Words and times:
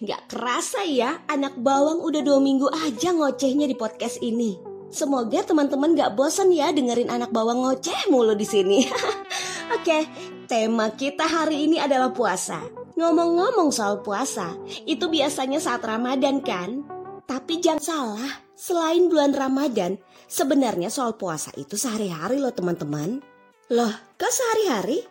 gak 0.00 0.32
kerasa 0.32 0.80
ya 0.88 1.20
anak 1.28 1.60
bawang 1.60 2.00
udah 2.00 2.24
dua 2.24 2.40
minggu 2.40 2.72
aja 2.72 3.12
ngocehnya 3.12 3.68
di 3.68 3.76
podcast 3.76 4.16
ini. 4.24 4.56
Semoga 4.88 5.44
teman-teman 5.44 5.92
gak 5.92 6.16
bosan 6.16 6.56
ya 6.56 6.72
dengerin 6.72 7.12
anak 7.12 7.28
bawang 7.28 7.60
ngoceh 7.60 8.08
mulu 8.08 8.32
di 8.32 8.48
sini. 8.48 8.80
Oke, 9.76 10.08
tema 10.48 10.88
kita 10.96 11.28
hari 11.28 11.68
ini 11.68 11.76
adalah 11.76 12.16
puasa. 12.16 12.64
Ngomong-ngomong 12.96 13.68
soal 13.70 14.00
puasa, 14.00 14.56
itu 14.88 15.04
biasanya 15.04 15.60
saat 15.60 15.84
Ramadan 15.84 16.40
kan? 16.40 16.80
Tapi 17.28 17.60
jangan 17.60 17.84
salah, 17.84 18.32
selain 18.56 19.06
bulan 19.06 19.36
Ramadan, 19.36 20.00
sebenarnya 20.26 20.88
soal 20.88 21.14
puasa 21.14 21.52
itu 21.60 21.76
sehari-hari 21.76 22.40
loh 22.40 22.50
teman-teman. 22.50 23.20
Loh, 23.70 23.94
kok 24.16 24.32
sehari-hari? 24.32 25.04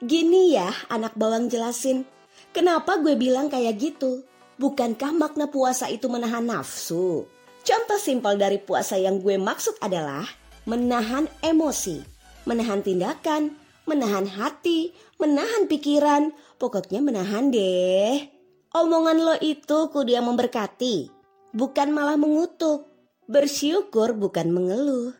Gini 0.00 0.54
ya, 0.54 0.70
anak 0.88 1.18
bawang 1.18 1.52
jelasin. 1.52 2.08
Kenapa 2.56 2.96
gue 3.04 3.12
bilang 3.20 3.52
kayak 3.52 3.76
gitu? 3.76 4.24
Bukankah 4.56 5.12
makna 5.12 5.52
puasa 5.52 5.92
itu 5.92 6.08
menahan 6.08 6.48
nafsu? 6.48 7.28
Contoh 7.60 8.00
simpel 8.00 8.40
dari 8.40 8.56
puasa 8.56 8.96
yang 8.96 9.20
gue 9.20 9.36
maksud 9.36 9.76
adalah 9.84 10.24
menahan 10.64 11.28
emosi, 11.44 12.00
menahan 12.48 12.80
tindakan, 12.80 13.52
menahan 13.84 14.24
hati, 14.24 14.96
menahan 15.20 15.68
pikiran, 15.68 16.32
pokoknya 16.56 17.04
menahan 17.04 17.52
deh. 17.52 18.32
Omongan 18.72 19.18
lo 19.20 19.34
itu 19.44 19.92
kudu 19.92 20.16
yang 20.16 20.24
memberkati, 20.24 21.12
bukan 21.52 21.88
malah 21.92 22.16
mengutuk. 22.16 22.88
Bersyukur 23.26 24.14
bukan 24.14 24.54
mengeluh, 24.54 25.10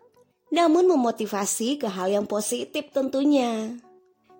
namun 0.54 0.86
memotivasi 0.86 1.74
ke 1.74 1.90
hal 1.90 2.06
yang 2.06 2.22
positif 2.22 2.94
tentunya. 2.94 3.74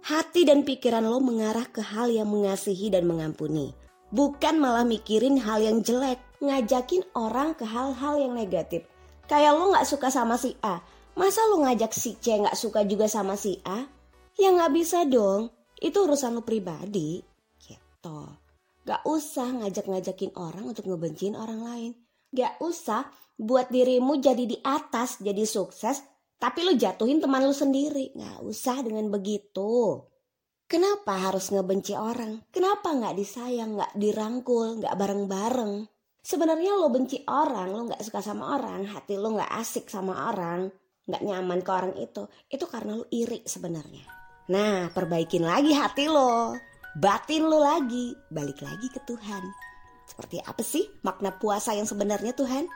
Hati 0.07 0.47
dan 0.47 0.63
pikiran 0.63 1.03
lo 1.03 1.19
mengarah 1.19 1.67
ke 1.67 1.83
hal 1.83 2.15
yang 2.15 2.31
mengasihi 2.31 2.95
dan 2.95 3.11
mengampuni. 3.11 3.75
Bukan 4.15 4.63
malah 4.63 4.87
mikirin 4.87 5.43
hal 5.43 5.59
yang 5.63 5.83
jelek, 5.83 6.23
ngajakin 6.39 7.03
orang 7.19 7.59
ke 7.59 7.67
hal-hal 7.67 8.15
yang 8.21 8.33
negatif. 8.39 8.87
Kayak 9.27 9.59
lo 9.59 9.75
gak 9.75 9.89
suka 9.89 10.09
sama 10.15 10.39
si 10.39 10.55
A, 10.63 10.79
masa 11.19 11.43
lo 11.51 11.67
ngajak 11.67 11.91
si 11.91 12.15
C 12.23 12.39
gak 12.39 12.55
suka 12.55 12.87
juga 12.87 13.11
sama 13.11 13.35
si 13.35 13.59
A? 13.67 13.83
Ya 14.39 14.55
gak 14.55 14.71
bisa 14.71 15.03
dong, 15.03 15.51
itu 15.83 15.99
urusan 15.99 16.39
lo 16.39 16.47
pribadi. 16.47 17.19
Gitu. 17.59 18.19
Gak 18.87 19.03
usah 19.03 19.51
ngajak-ngajakin 19.59 20.39
orang 20.39 20.71
untuk 20.71 20.87
ngebencin 20.87 21.35
orang 21.35 21.61
lain. 21.67 21.93
Gak 22.31 22.63
usah 22.63 23.11
buat 23.35 23.69
dirimu 23.69 24.23
jadi 24.23 24.45
di 24.47 24.57
atas, 24.63 25.19
jadi 25.19 25.43
sukses, 25.43 26.01
tapi 26.37 26.63
lu 26.63 26.77
jatuhin 26.77 27.19
teman 27.19 27.45
lu 27.45 27.53
sendiri. 27.53 28.13
Nggak 28.13 28.45
usah 28.45 28.85
dengan 28.85 29.09
begitu. 29.09 30.05
Kenapa 30.67 31.15
harus 31.31 31.55
ngebenci 31.55 31.95
orang? 31.95 32.43
Kenapa 32.51 32.91
nggak 32.91 33.15
disayang, 33.15 33.79
nggak 33.79 33.95
dirangkul, 33.95 34.83
nggak 34.83 34.99
bareng-bareng? 34.99 35.87
Sebenarnya 36.27 36.75
lo 36.75 36.91
benci 36.91 37.23
orang, 37.23 37.71
lo 37.71 37.87
nggak 37.87 38.03
suka 38.03 38.19
sama 38.19 38.59
orang, 38.59 38.83
hati 38.91 39.15
lo 39.15 39.31
nggak 39.31 39.47
asik 39.63 39.87
sama 39.87 40.27
orang, 40.27 40.67
nggak 41.07 41.23
nyaman 41.23 41.63
ke 41.63 41.71
orang 41.71 41.95
itu, 42.03 42.27
itu 42.51 42.67
karena 42.67 42.99
lo 42.99 43.07
iri 43.15 43.47
sebenarnya. 43.47 44.11
Nah, 44.51 44.91
perbaikin 44.91 45.47
lagi 45.47 45.71
hati 45.71 46.11
lo, 46.11 46.59
batin 46.99 47.47
lo 47.47 47.63
lagi, 47.63 48.11
balik 48.27 48.59
lagi 48.59 48.91
ke 48.91 48.99
Tuhan. 49.07 49.47
Seperti 50.03 50.43
apa 50.43 50.67
sih 50.67 50.83
makna 51.07 51.31
puasa 51.31 51.79
yang 51.79 51.87
sebenarnya 51.87 52.35
Tuhan? 52.35 52.67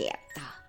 Gitu. 0.00 0.63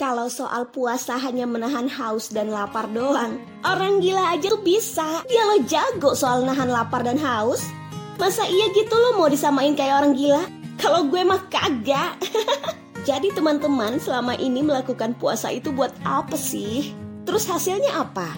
Kalau 0.00 0.32
soal 0.32 0.64
puasa 0.72 1.20
hanya 1.20 1.44
menahan 1.44 1.84
haus 1.84 2.32
dan 2.32 2.48
lapar 2.48 2.88
doang, 2.88 3.36
orang 3.60 4.00
gila 4.00 4.32
aja 4.32 4.48
tuh 4.48 4.64
bisa. 4.64 5.20
Dia 5.28 5.44
lo 5.44 5.60
jago 5.68 6.16
soal 6.16 6.40
nahan 6.48 6.72
lapar 6.72 7.04
dan 7.04 7.20
haus. 7.20 7.68
Masa 8.16 8.48
iya 8.48 8.72
gitu 8.72 8.96
lo 8.96 9.20
mau 9.20 9.28
disamain 9.28 9.76
kayak 9.76 10.00
orang 10.00 10.16
gila? 10.16 10.40
Kalau 10.80 11.04
gue 11.04 11.20
mah 11.20 11.44
kagak. 11.52 12.16
Jadi 13.12 13.28
teman-teman 13.36 14.00
selama 14.00 14.40
ini 14.40 14.64
melakukan 14.64 15.12
puasa 15.20 15.52
itu 15.52 15.68
buat 15.68 15.92
apa 16.00 16.32
sih? 16.32 16.96
Terus 17.28 17.44
hasilnya 17.44 18.00
apa? 18.00 18.32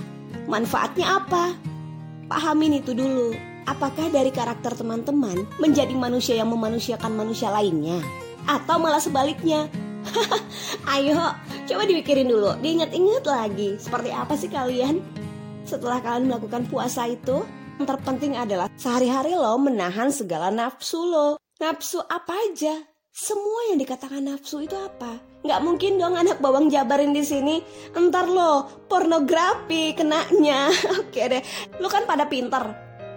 Manfaatnya 0.50 1.22
apa? 1.22 1.54
Pahamin 2.26 2.82
itu 2.82 2.90
dulu. 2.90 3.38
Apakah 3.70 4.10
dari 4.10 4.34
karakter 4.34 4.74
teman-teman 4.74 5.46
menjadi 5.62 5.94
manusia 5.94 6.42
yang 6.42 6.50
memanusiakan 6.50 7.14
manusia 7.14 7.54
lainnya? 7.54 8.02
Atau 8.50 8.82
malah 8.82 8.98
sebaliknya, 8.98 9.70
Ayo, 10.94 11.18
coba 11.68 11.82
dipikirin 11.88 12.28
dulu, 12.28 12.56
diingat-ingat 12.60 13.24
lagi. 13.24 13.76
Seperti 13.80 14.10
apa 14.12 14.34
sih 14.36 14.50
kalian? 14.50 15.00
Setelah 15.62 16.02
kalian 16.02 16.28
melakukan 16.28 16.66
puasa 16.68 17.08
itu, 17.08 17.46
yang 17.80 17.86
terpenting 17.88 18.36
adalah 18.36 18.68
sehari-hari 18.76 19.34
lo 19.34 19.56
menahan 19.56 20.12
segala 20.12 20.52
nafsu 20.52 21.00
lo. 21.02 21.28
Nafsu 21.58 22.02
apa 22.02 22.34
aja? 22.50 22.74
Semua 23.12 23.68
yang 23.68 23.78
dikatakan 23.80 24.24
nafsu 24.24 24.64
itu 24.64 24.72
apa? 24.72 25.20
Nggak 25.44 25.60
mungkin 25.60 26.00
dong 26.00 26.16
anak 26.16 26.40
bawang 26.40 26.72
jabarin 26.72 27.12
di 27.12 27.20
sini. 27.20 27.60
Entar 27.92 28.24
lo 28.24 28.86
pornografi 28.88 29.92
kenanya. 29.92 30.72
Oke 31.00 31.20
deh, 31.28 31.42
lo 31.76 31.92
kan 31.92 32.08
pada 32.08 32.24
pinter, 32.24 32.62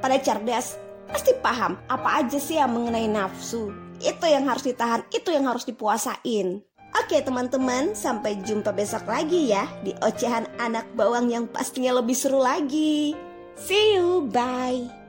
pada 0.04 0.18
cerdas, 0.20 0.76
pasti 1.08 1.32
paham 1.40 1.80
apa 1.88 2.26
aja 2.26 2.36
sih 2.36 2.60
yang 2.60 2.76
mengenai 2.76 3.08
nafsu. 3.08 3.72
Itu 4.04 4.28
yang 4.28 4.50
harus 4.52 4.68
ditahan, 4.68 5.08
itu 5.14 5.32
yang 5.32 5.48
harus 5.48 5.64
dipuasain. 5.64 6.60
Oke 7.06 7.22
teman-teman, 7.22 7.94
sampai 7.94 8.42
jumpa 8.42 8.74
besok 8.74 9.06
lagi 9.06 9.54
ya 9.54 9.70
di 9.86 9.94
ocehan 10.02 10.50
anak 10.58 10.90
bawang 10.98 11.30
yang 11.30 11.46
pastinya 11.46 12.02
lebih 12.02 12.18
seru 12.18 12.42
lagi. 12.42 13.14
See 13.62 13.94
you, 13.94 14.26
bye. 14.34 15.05